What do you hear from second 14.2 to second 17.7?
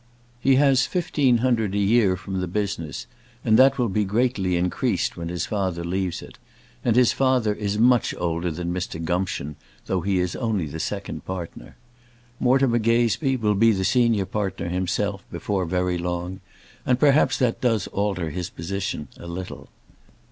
partner himself before very long; and perhaps that